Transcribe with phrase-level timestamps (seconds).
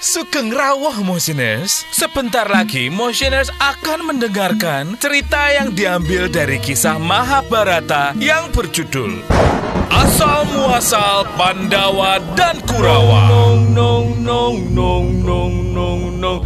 [0.00, 1.84] Sugeng rawuh Motioners.
[1.92, 9.20] Sebentar lagi Motioners akan mendengarkan cerita yang diambil dari kisah Mahabharata yang berjudul
[9.92, 13.28] Asal Muasal Pandawa dan Kurawa.
[13.28, 16.42] Nong nong nong nong nong nong nong.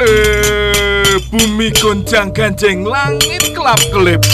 [0.00, 4.24] Eh, bumi goncang ganjeng langit kelap kelip.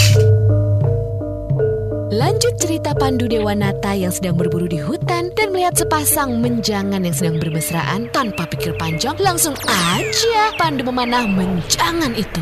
[2.15, 7.43] Lanjut cerita Pandu Dewanata yang sedang berburu di hutan dan melihat sepasang menjangan yang sedang
[7.43, 12.39] bermesraan tanpa pikir panjang, langsung aja Pandu memanah menjangan itu.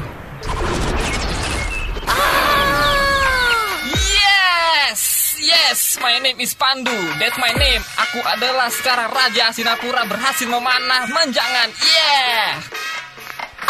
[3.98, 5.42] Yes!
[5.42, 5.98] Yes!
[5.98, 6.94] My name is Pandu.
[7.18, 7.82] That's my name.
[7.98, 11.74] Aku adalah sekarang Raja Sinapura berhasil memanah menjangan.
[11.82, 12.83] Yeah!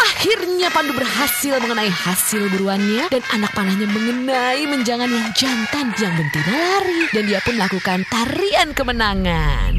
[0.04, 6.52] Akhirnya Pandu berhasil mengenai hasil buruannya dan anak panahnya mengenai menjangan yang jantan yang betina
[6.52, 9.72] lari dan dia pun melakukan tarian kemenangan.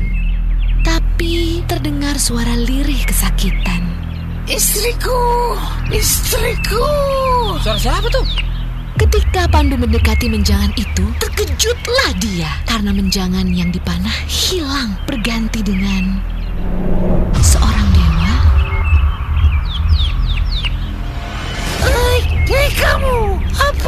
[0.82, 3.86] Tapi terdengar suara lirih kesakitan.
[4.46, 5.54] Istriku,
[5.90, 6.86] istriku.
[7.62, 8.26] Suara siapa tuh?
[8.96, 16.24] Ketika Pandu mendekati menjangan itu, terkejutlah dia karena menjangan yang dipanah hilang berganti dengan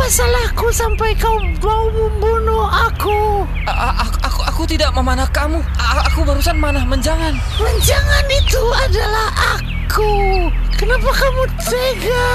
[0.07, 3.43] apa salahku sampai kau mau membunuh aku?
[3.67, 5.59] A- aku, aku, aku tidak memanah kamu.
[5.75, 7.35] A- aku barusan manah menjangan.
[7.59, 9.27] Menjangan itu adalah
[9.59, 10.47] aku.
[10.79, 12.31] Kenapa kamu tega?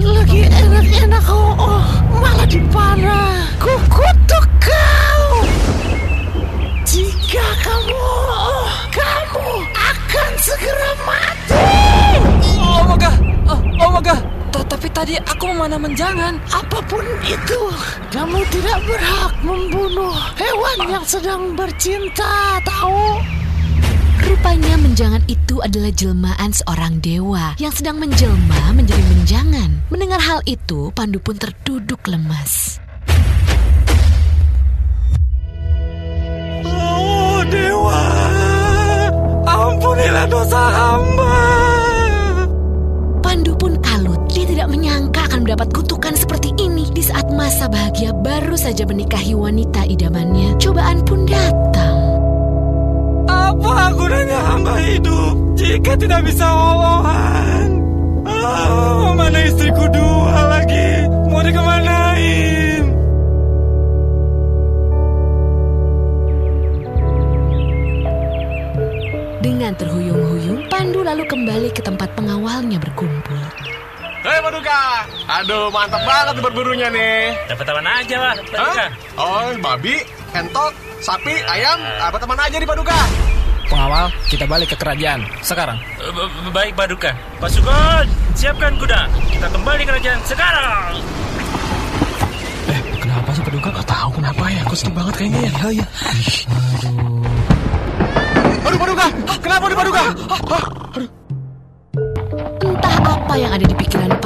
[0.00, 1.84] Lagi enak-enak kau, oh,
[2.24, 3.52] malah dipanah.
[3.60, 3.76] Ku
[15.60, 16.34] memanah menjangan.
[16.56, 17.60] Apa pun itu,
[18.08, 23.20] kamu tidak berhak membunuh hewan yang sedang bercinta, tahu?
[24.24, 29.84] Rupanya menjangan itu adalah jelmaan seorang dewa yang sedang menjelma menjadi menjangan.
[29.92, 32.80] Mendengar hal itu, Pandu pun terduduk lemas.
[36.64, 38.04] Oh dewa,
[39.44, 41.19] ampunilah dosa hamba.
[45.50, 50.54] Mendapat kutukan seperti ini di saat masa bahagia baru saja menikahi wanita idamannya.
[50.62, 51.98] Cobaan pun datang.
[53.26, 57.82] Apa gunanya hamba hidup jika tidak bisa wolohan?
[58.30, 61.10] Oh, mana istriku dua lagi?
[61.26, 62.82] Mau dikemanain?
[69.42, 73.39] Dengan terhuyung-huyung, Pandu lalu kembali ke tempat pengawalnya berkumpul.
[74.40, 77.36] Hei Paduka, aduh mantap banget berburunya nih.
[77.44, 78.72] Dapat teman aja lah, Paduka.
[78.72, 78.88] Hah?
[79.20, 80.00] Oh, babi,
[80.32, 80.72] entok,
[81.04, 82.96] sapi, ayam, apa teman aja nih Paduka?
[83.68, 85.28] Pengawal, kita balik ke kerajaan.
[85.44, 85.76] Sekarang.
[86.00, 86.08] Eh,
[86.56, 87.12] Baik Paduka.
[87.36, 89.12] Pasukan, siapkan kuda.
[89.28, 90.92] Kita kembali ke kerajaan sekarang.
[92.96, 93.68] Kenapa sih Paduka?
[93.76, 95.52] Gak tahu kenapa ya, sedih banget kayaknya ya.
[95.52, 95.86] Iya, iya.
[98.64, 99.06] Aduh Paduka,
[99.44, 100.04] kenapa nih Paduka?
[100.48, 100.64] Hah?
[102.60, 104.19] Entah apa yang ada di pikiran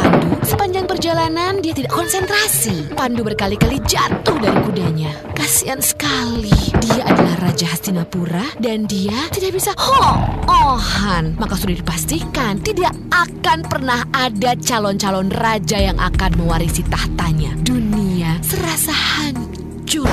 [0.44, 2.92] sepanjang perjalanan dia tidak konsentrasi.
[2.92, 5.10] Pandu berkali-kali jatuh dari kudanya.
[5.32, 6.52] Kasihan sekali.
[6.84, 11.34] Dia adalah Raja Hastinapura dan dia tidak bisa ho-ohan.
[11.40, 17.56] Maka sudah dipastikan tidak akan pernah ada calon-calon raja yang akan mewarisi tahtanya.
[17.64, 20.08] Dunia serasa hancur.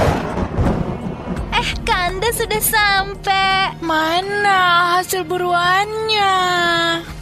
[1.51, 3.75] Eh, Kanda sudah sampai.
[3.83, 6.31] Mana hasil buruannya?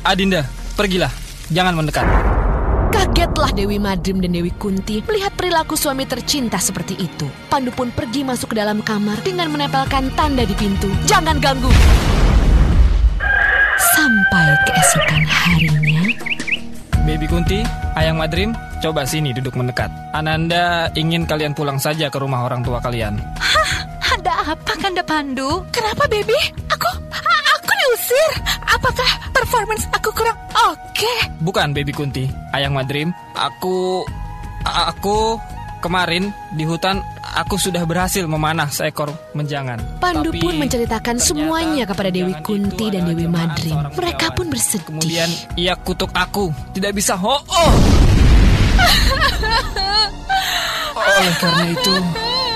[0.06, 0.46] Adinda,
[0.78, 1.09] pergilah.
[1.50, 2.28] Jangan mendekat.
[2.89, 7.29] Kagetlah Dewi Madrim dan Dewi Kunti melihat perilaku suami tercinta seperti itu.
[7.47, 10.89] Pandu pun pergi masuk ke dalam kamar dengan menempelkan tanda di pintu.
[11.05, 11.69] Jangan ganggu.
[13.79, 16.03] Sampai keesokan harinya,
[17.07, 17.63] Baby Kunti,
[17.95, 18.51] Ayang Madrim,
[18.83, 19.88] coba sini duduk mendekat.
[20.11, 23.22] Ananda ingin kalian pulang saja ke rumah orang tua kalian.
[24.19, 25.63] Ada apa, Kanda Pandu?
[25.72, 26.35] Kenapa, baby?
[26.67, 28.31] Aku, aku diusir.
[28.67, 29.09] Apakah
[29.49, 31.13] performance aku kurang oke?
[31.41, 33.09] Bukan Baby Kunti, Ayang Madrim.
[33.34, 34.05] Aku
[34.61, 35.41] aku
[35.81, 37.01] kemarin di hutan
[37.34, 39.81] aku sudah berhasil memanah seekor menjangan.
[39.97, 43.90] Pandu Tapi pun menceritakan semuanya kepada Dewi Kunti dan Dewi Madrim.
[43.97, 44.85] Mereka pun bersedih.
[44.85, 47.73] Kemudian ia kutuk aku, tidak bisa ho oh.
[50.93, 51.95] Oleh karena itu,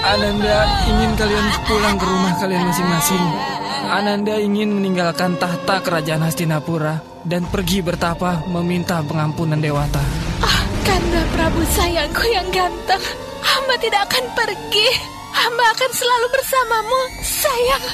[0.06, 0.58] Ananda
[0.94, 3.53] ingin kalian pulang ke rumah kalian masing-masing.
[3.94, 6.98] Ananda ingin meninggalkan tahta kerajaan Hastinapura
[7.30, 10.02] dan pergi bertapa meminta pengampunan Dewata.
[10.42, 12.98] Ah, Kanda Prabu sayangku yang ganteng.
[13.46, 14.90] Hamba tidak akan pergi.
[15.38, 17.86] Hamba akan selalu bersamamu, sayang.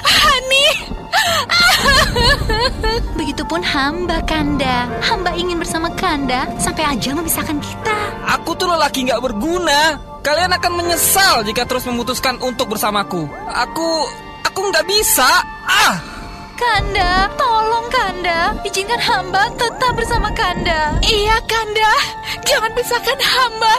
[0.00, 0.66] Hani.
[3.20, 4.88] Begitupun hamba Kanda.
[5.04, 7.96] Hamba ingin bersama Kanda sampai ajal memisahkan kita.
[8.40, 10.00] Aku tuh lelaki nggak berguna.
[10.24, 13.28] Kalian akan menyesal jika terus memutuskan untuk bersamaku.
[13.52, 14.08] Aku,
[14.44, 15.42] aku nggak bisa.
[15.64, 15.96] Ah,
[16.54, 20.94] Kanda, tolong Kanda, izinkan hamba tetap bersama Kanda.
[21.02, 21.92] Iya Kanda,
[22.46, 23.74] jangan pisahkan hamba.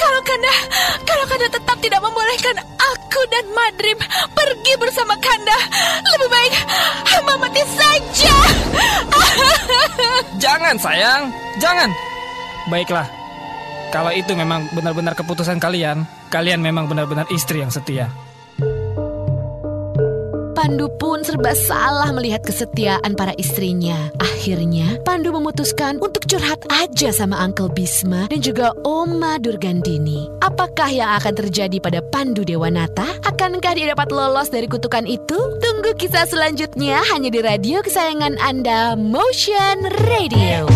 [0.00, 0.54] Kalau Kanda,
[1.04, 3.98] kalau Kanda tetap tidak membolehkan aku dan Madrim
[4.32, 5.58] pergi bersama Kanda,
[6.16, 6.52] lebih baik
[7.12, 8.36] hamba mati saja.
[10.44, 11.28] jangan sayang,
[11.60, 11.92] jangan.
[12.72, 13.04] Baiklah,
[13.92, 18.08] kalau itu memang benar-benar keputusan kalian, kalian memang benar-benar istri yang setia.
[20.58, 24.10] Pandu pun serba salah melihat kesetiaan para istrinya.
[24.18, 30.26] Akhirnya, Pandu memutuskan untuk curhat aja sama Uncle Bisma dan juga Oma Durgandini.
[30.42, 33.06] Apakah yang akan terjadi pada Pandu Dewanata?
[33.22, 35.38] Akankah dia dapat lolos dari kutukan itu?
[35.62, 40.66] Tunggu kisah selanjutnya hanya di radio kesayangan Anda, Motion Radio.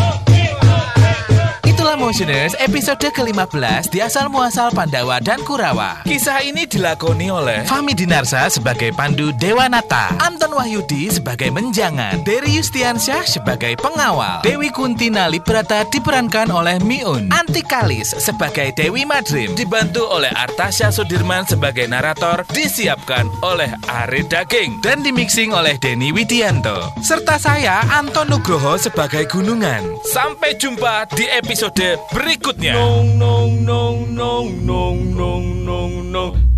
[1.82, 6.06] Itulah Motioners episode ke-15 di asal muasal Pandawa dan Kurawa.
[6.06, 13.26] Kisah ini dilakoni oleh Fami Dinarsa sebagai Pandu Dewanata, Anton Wahyudi sebagai Menjangan, Dery Yustiansyah
[13.26, 20.30] sebagai pengawal, Dewi Kuntina Librata diperankan oleh Miun, Anti Kalis sebagai Dewi Madrim, dibantu oleh
[20.30, 24.86] Artasya Sudirman sebagai narator, disiapkan oleh Ari Daging.
[24.86, 26.94] dan dimixing oleh Denny Widianto.
[27.02, 29.82] Serta saya Anton Nugroho sebagai Gunungan.
[30.06, 31.71] Sampai jumpa di episode
[32.12, 32.74] berikutnya.
[32.76, 36.51] Nong nong nong nong nong nong nong nong